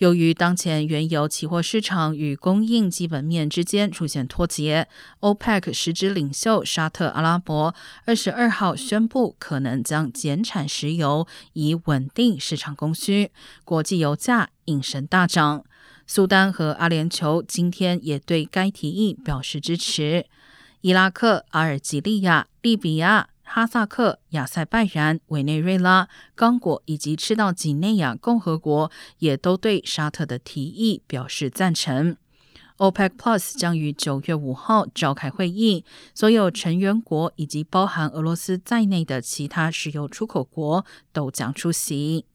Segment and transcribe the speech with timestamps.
[0.00, 4.88] 由于当前原油期货市场与供应基本面之间出现脱节
[5.20, 7.74] ，OPEC 实质领袖沙特阿拉伯
[8.06, 13.30] 二十二号宣布，可能将减产石油，以稳定市场供需。
[13.62, 15.64] 国际油价应声大涨。
[16.06, 20.24] 苏丹和阿联酋今天也对该提议表示支持。
[20.80, 23.28] 伊拉克、阿尔及利亚、利比亚。
[23.52, 32.16] 哈萨克、亚塞拜然、委内瑞拉、刚果以及赤道几内亚共和国也都对沙特的提议表示赞成。
[32.76, 42.26] OPEC Plus 将于九月五号召开会议，所有成员国以及包含俄罗斯在内的其他石油出口国都将出席。